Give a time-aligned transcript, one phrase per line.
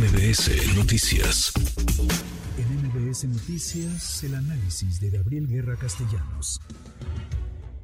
[0.00, 1.52] MBS Noticias.
[2.56, 6.58] En MBS Noticias, el análisis de Gabriel Guerra Castellanos.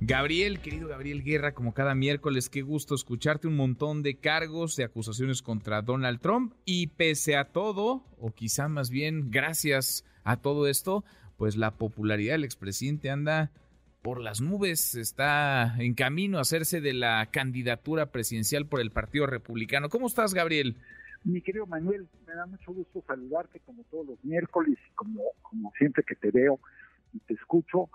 [0.00, 4.84] Gabriel, querido Gabriel Guerra, como cada miércoles, qué gusto escucharte un montón de cargos, de
[4.84, 10.68] acusaciones contra Donald Trump y pese a todo, o quizá más bien gracias a todo
[10.68, 11.04] esto,
[11.36, 13.52] pues la popularidad del expresidente anda
[14.00, 19.26] por las nubes, está en camino a hacerse de la candidatura presidencial por el Partido
[19.26, 19.90] Republicano.
[19.90, 20.78] ¿Cómo estás, Gabriel?
[21.26, 25.72] Mi querido Manuel, me da mucho gusto saludarte como todos los miércoles y como, como
[25.76, 26.60] siempre que te veo
[27.12, 27.90] y te escucho.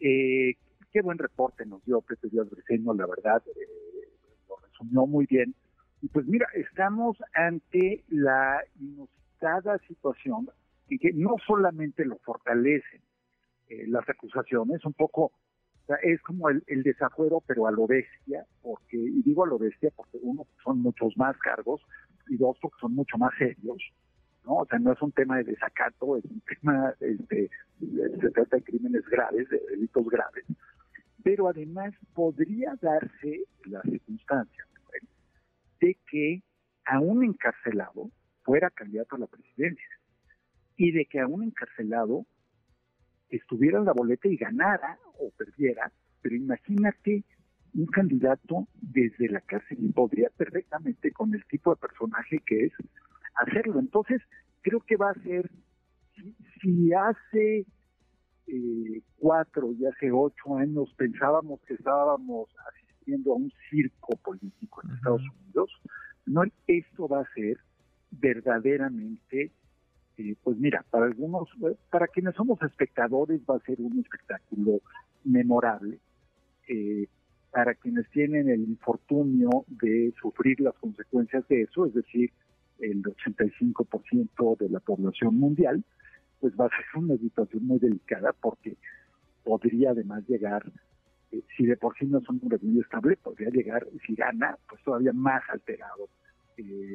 [0.00, 0.56] Eh,
[0.90, 4.08] qué buen reporte nos dio Pepe Díaz Briceño, la verdad, eh,
[4.48, 5.54] lo resumió muy bien.
[6.00, 10.50] Y pues mira, estamos ante la inusitada situación
[10.88, 13.00] y que no solamente lo fortalecen
[13.68, 15.30] eh, las acusaciones, un poco
[16.02, 20.18] es como el, desafuero, pero a lo bestia, porque, y digo a lo bestia porque
[20.22, 21.82] uno, son muchos más cargos,
[22.28, 23.78] y dos, porque son mucho más serios,
[24.44, 24.58] ¿no?
[24.58, 27.50] O sea, no es un tema de desacato, es un tema, este,
[28.20, 30.44] se trata de crímenes graves, de delitos graves,
[31.22, 34.66] pero además podría darse la circunstancia
[35.80, 36.42] de que
[36.84, 38.10] a un encarcelado
[38.44, 39.98] fuera candidato a la presidencia
[40.76, 42.24] y de que a un encarcelado
[43.28, 47.24] estuviera en la boleta y ganara o perdiera, pero imagínate
[47.74, 52.72] un candidato desde la cárcel y podría perfectamente con el tipo de personaje que es
[53.34, 53.78] hacerlo.
[53.80, 54.20] Entonces,
[54.60, 55.50] creo que va a ser,
[56.60, 57.66] si, hace
[58.46, 64.94] eh, cuatro y hace ocho años pensábamos que estábamos asistiendo a un circo político en
[64.94, 65.70] Estados Unidos,
[66.26, 67.58] no, esto va a ser
[68.10, 69.50] verdaderamente
[70.18, 71.48] eh, pues mira, para algunos,
[71.90, 74.80] para quienes somos espectadores va a ser un espectáculo
[75.24, 75.98] memorable.
[76.68, 77.08] Eh,
[77.52, 82.32] para quienes tienen el infortunio de sufrir las consecuencias de eso, es decir,
[82.78, 85.84] el 85% de la población mundial,
[86.40, 88.76] pues va a ser una situación muy delicada porque
[89.44, 90.64] podría además llegar,
[91.56, 95.12] si de por sí no es un muy estable, podría llegar, si gana, pues todavía
[95.12, 96.08] más alterado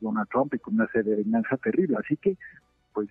[0.00, 1.96] Donald Trump y con una serie de venganza terrible.
[1.98, 2.36] Así que
[2.92, 3.08] pues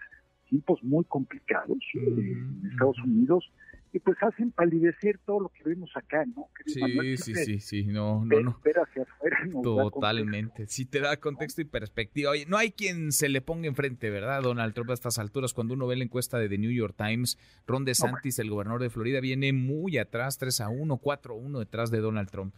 [0.47, 3.51] tiempos muy complicados eh, en Estados Unidos
[3.91, 6.49] y pues hacen palidecer todo lo que vemos acá, ¿no?
[6.65, 8.59] Sí, sí, sí, sí, no, no, no.
[8.83, 9.37] hacia afuera.
[9.63, 12.31] Totalmente, sí te da contexto y perspectiva.
[12.31, 15.53] Oye, no hay quien se le ponga enfrente, ¿verdad, Donald Trump, a estas alturas?
[15.53, 18.89] Cuando uno ve la encuesta de The New York Times, Ron DeSantis, el gobernador de
[18.89, 22.53] Florida, viene muy atrás, 3 a 1, 4 a 1 detrás de Donald Trump.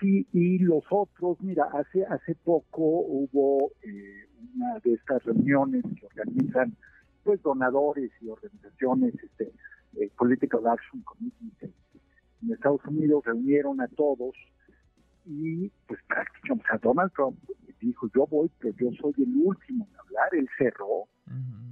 [0.00, 6.06] Sí, y los otros, mira, hace, hace poco hubo eh, una de estas reuniones que
[6.06, 6.76] organizan
[7.22, 9.52] pues donadores y organizaciones, este,
[9.98, 11.72] eh, Political Action Committee
[12.42, 14.34] en Estados Unidos reunieron a todos
[15.24, 17.38] y pues prácticamente, o sea, Donald Trump
[17.80, 21.08] dijo yo voy, pero yo soy el último en hablar, él cerró,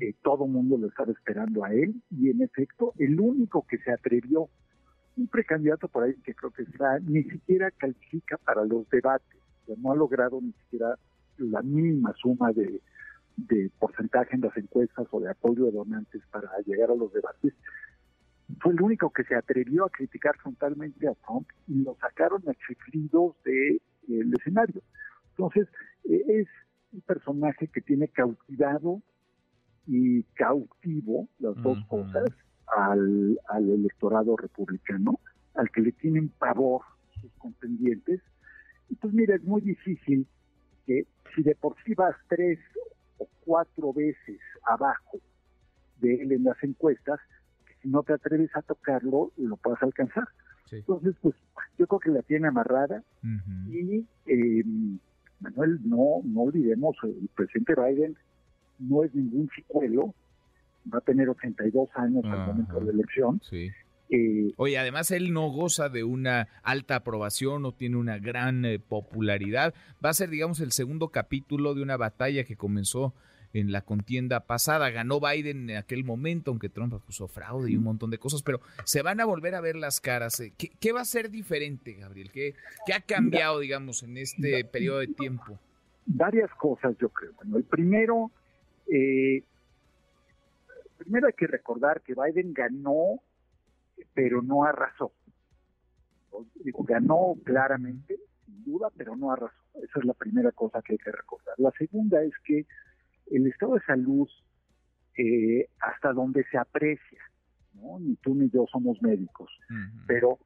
[0.01, 3.79] eh, todo el mundo lo estaba esperando a él y en efecto el único que
[3.79, 4.49] se atrevió,
[5.17, 9.41] un precandidato por ahí que creo que está, ni siquiera califica para los debates,
[9.77, 10.97] no ha logrado ni siquiera
[11.39, 12.81] la mínima suma de,
[13.79, 17.55] porcentaje en las encuestas o de apoyo de donantes para llegar a los debates,
[18.71, 22.55] fue el único que se atrevió a criticar frontalmente a Trump y lo sacaron a
[22.55, 24.83] chiflidos del de, escenario.
[25.31, 25.69] Entonces,
[26.05, 26.49] e, es
[26.93, 29.03] un personaje que tiene cautivado
[29.87, 32.31] y cautivo, las dos cosas,
[32.67, 35.19] al, al electorado republicano,
[35.55, 36.83] al que le tienen pavor
[37.21, 38.21] sus contendientes.
[38.89, 40.27] Y pues mira, es muy difícil
[40.87, 42.59] que si de por sí vas tres
[43.19, 45.19] o cuatro veces abajo
[46.01, 47.19] de él en las encuestas,
[47.83, 50.29] si no te atreves a tocarlo, lo puedas alcanzar.
[50.71, 51.35] Entonces, pues
[51.79, 53.03] yo creo que la tiene amarrada
[53.69, 54.65] y eh,
[55.41, 58.17] Manuel, no, no olvidemos, el presidente Biden
[58.79, 60.15] no es ningún chicuelo,
[60.93, 63.41] va a tener 82 años al momento de la elección.
[63.43, 63.71] Sí.
[64.11, 68.79] Eh, Oye, además él no goza de una alta aprobación, no tiene una gran eh,
[68.79, 69.73] popularidad.
[70.05, 73.15] Va a ser, digamos, el segundo capítulo de una batalla que comenzó
[73.53, 74.91] en la contienda pasada.
[74.91, 78.61] Ganó Biden en aquel momento, aunque Trump acusó fraude y un montón de cosas, pero
[78.85, 80.39] se van a volver a ver las caras.
[80.41, 82.31] Eh, ¿Qué, va a ser diferente, Gabriel?
[82.33, 82.55] ¿Qué,
[82.87, 85.59] qué ha cambiado, digamos, en este periodo de tiempo?
[86.07, 87.33] Varias cosas, yo creo.
[87.35, 88.31] Bueno, el primero,
[90.99, 93.21] primero hay que recordar que Biden ganó
[94.15, 95.13] pero no arrasó.
[96.65, 99.55] Digo, ganó claramente, sin duda, pero no arrasó.
[99.83, 101.55] Esa es la primera cosa que hay que recordar.
[101.59, 102.67] La segunda es que
[103.31, 104.29] el estado de salud,
[105.17, 107.21] eh, hasta donde se aprecia,
[107.75, 107.99] ¿no?
[108.01, 109.51] ni tú ni yo somos médicos,
[110.07, 110.39] pero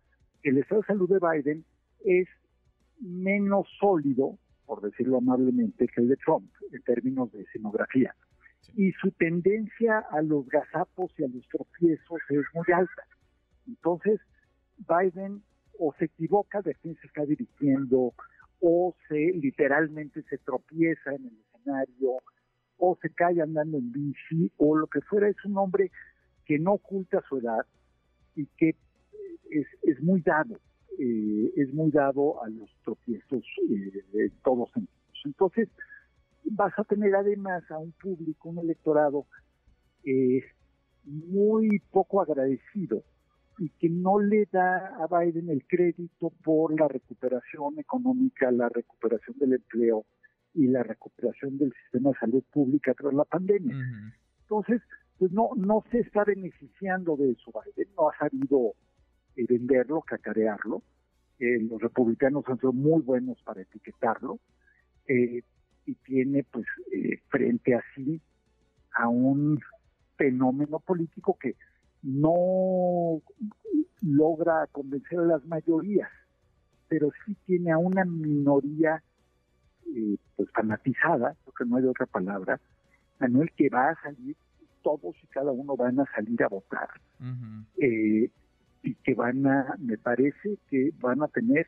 [0.43, 1.65] el estado de salud de Biden
[2.05, 2.29] es
[3.01, 8.15] menos sólido por decirlo amablemente, que el de Trump en términos de escenografía.
[8.77, 13.03] Y su tendencia a los gazapos y a los tropiezos es muy alta.
[13.67, 14.21] Entonces,
[14.79, 15.43] Biden
[15.79, 18.15] o se equivoca de quién se está dirigiendo,
[18.61, 22.23] o se literalmente se tropieza en el escenario,
[22.79, 25.29] o se cae andando en bici, o lo que fuera.
[25.29, 25.91] Es un hombre
[26.45, 27.65] que no oculta su edad
[28.37, 28.77] y que
[29.51, 30.59] es, es muy dado,
[30.99, 35.23] eh, es muy dado a los tropiezos eh, en todos sentidos.
[35.25, 35.69] Entonces,
[36.45, 39.27] vas a tener además a un público, un electorado
[40.05, 40.43] eh,
[41.05, 43.03] muy poco agradecido
[43.59, 49.39] y que no le da a Biden el crédito por la recuperación económica, la recuperación
[49.39, 50.05] del empleo
[50.55, 53.77] y la recuperación del sistema de salud pública tras la pandemia.
[54.43, 54.81] Entonces,
[55.19, 57.53] pues no, no se está beneficiando de eso.
[57.53, 58.75] Biden no ha sabido
[59.37, 60.83] eh, venderlo, cacarearlo.
[61.39, 64.39] Eh, los republicanos han sido muy buenos para etiquetarlo
[65.09, 65.43] eh,
[65.87, 66.67] y tiene pues
[67.29, 68.21] frente a sí
[68.93, 69.61] a un
[70.17, 71.57] fenómeno político que
[72.03, 73.21] no
[74.01, 76.11] logra convencer a las mayorías,
[76.89, 79.03] pero sí tiene a una minoría
[80.37, 82.61] pues fanatizada, porque no hay otra palabra,
[83.21, 84.37] Manuel, que va a salir
[84.83, 86.89] todos y cada uno van a salir a votar.
[87.79, 88.31] eh,
[88.83, 91.67] y que van a, me parece que van a tener,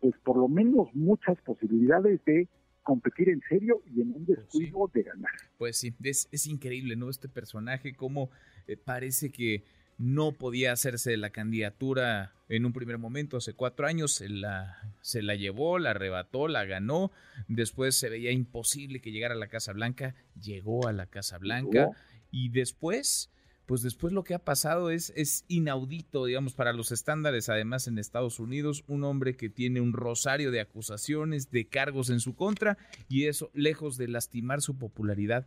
[0.00, 2.46] pues por lo menos muchas posibilidades de
[2.82, 5.32] competir en serio y en un pues descuido de ganar.
[5.56, 7.08] Pues sí, es, es, increíble, ¿no?
[7.08, 8.30] Este personaje, como
[8.66, 9.64] eh, parece que
[9.98, 13.36] no podía hacerse la candidatura en un primer momento.
[13.36, 17.10] Hace cuatro años, se la, se la llevó, la arrebató, la ganó,
[17.48, 21.90] después se veía imposible que llegara a la Casa Blanca, llegó a la Casa Blanca.
[22.30, 23.30] y después
[23.68, 27.98] pues después lo que ha pasado es, es inaudito, digamos, para los estándares, además en
[27.98, 32.78] Estados Unidos, un hombre que tiene un rosario de acusaciones, de cargos en su contra,
[33.10, 35.46] y eso, lejos de lastimar su popularidad,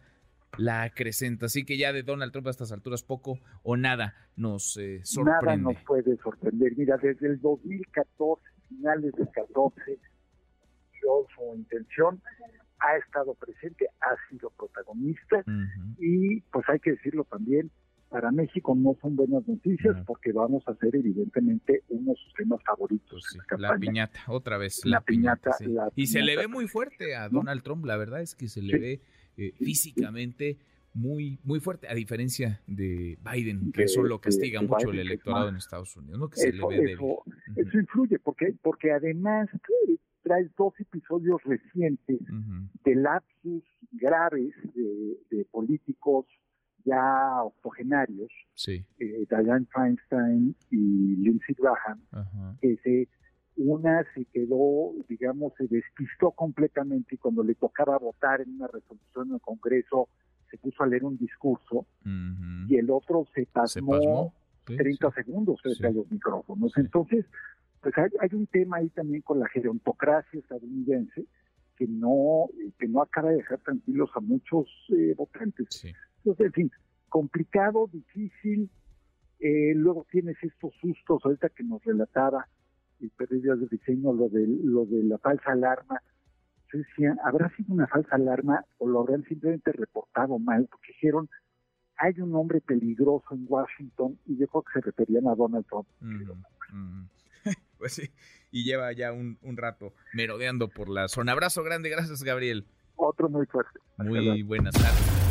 [0.58, 1.46] la acrecenta.
[1.48, 5.46] Así que ya de Donald Trump a estas alturas poco o nada nos eh, sorprende.
[5.46, 6.74] Nada nos puede sorprender.
[6.78, 10.00] Mira, desde el 2014, finales del 14,
[11.02, 12.22] su intención
[12.80, 15.44] ha estado presente, ha sido protagonista
[16.00, 17.70] y pues hay que decirlo también,
[18.10, 22.60] para México no son buenas noticias porque vamos a ser evidentemente uno de sus temas
[22.66, 23.24] favoritos.
[23.58, 24.82] la piñata, otra vez.
[24.84, 25.52] La, piñata.
[25.96, 28.80] y se le ve muy fuerte a Donald Trump, la verdad es que se le
[28.80, 29.02] ve
[29.38, 30.58] eh, físicamente
[30.94, 35.56] muy muy fuerte, a diferencia de Biden, que eso lo castiga mucho el electorado en
[35.56, 36.30] Estados Unidos, ¿no?
[36.30, 37.24] Que se le ve eso,
[37.56, 39.50] eso influye, porque, porque además
[40.22, 42.20] trae dos episodios recientes
[42.84, 46.26] de lapsus graves de políticos
[46.86, 48.84] ya octogenarios, sí.
[49.00, 52.02] eh, Diane Feinstein y Lindsey Graham,
[52.62, 53.08] que se,
[53.58, 59.30] una se quedó, digamos, se despistó completamente y cuando le tocaba votar en una resolución
[59.30, 60.10] en el Congreso
[60.50, 61.86] se puso a leer un discurso
[62.68, 64.34] y el otro se pasmó,
[64.66, 66.72] 30 segundos frente a los micrófonos.
[66.78, 67.26] Entonces,
[67.82, 71.26] pues hay, hay, un tema ahí también con la gerontocracia estadounidense
[71.76, 75.84] que no que no acaba de dejar tranquilos a muchos eh, votantes.
[76.18, 76.72] Entonces, en fin,
[77.10, 78.70] complicado, difícil.
[79.40, 82.48] Eh, luego tienes estos sustos, ahorita que nos relataba
[83.02, 86.02] el periodista de diseño, lo de, lo de la falsa alarma.
[86.72, 90.68] Yo decía, ¿habrá sido una falsa alarma o lo habrán simplemente reportado mal?
[90.70, 91.30] Porque dijeron,
[91.98, 95.88] hay un hombre peligroso en Washington y dijo que se referían a Donald Trump.
[97.78, 98.10] pues sí,
[98.52, 101.34] y lleva ya un, un, rato merodeando por la zona.
[101.34, 102.66] Abrazo grande, gracias Gabriel.
[102.96, 103.80] Otro muy fuerte.
[103.98, 105.31] Muy buenas tardes.